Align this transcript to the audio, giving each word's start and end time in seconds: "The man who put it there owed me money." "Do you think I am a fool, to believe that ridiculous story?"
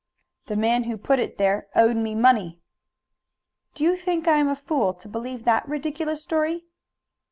"The 0.47 0.55
man 0.55 0.85
who 0.85 0.97
put 0.97 1.19
it 1.19 1.37
there 1.37 1.67
owed 1.75 1.95
me 1.95 2.15
money." 2.15 2.59
"Do 3.75 3.83
you 3.83 3.95
think 3.95 4.27
I 4.27 4.37
am 4.37 4.47
a 4.47 4.55
fool, 4.55 4.95
to 4.95 5.07
believe 5.07 5.43
that 5.45 5.67
ridiculous 5.69 6.23
story?" 6.23 6.65